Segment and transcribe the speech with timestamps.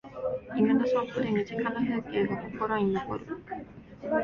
[0.57, 3.27] 犬の散歩で身近な風景が心に残る